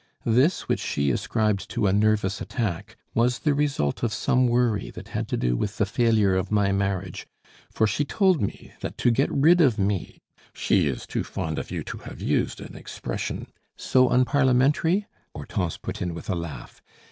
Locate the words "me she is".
9.77-11.05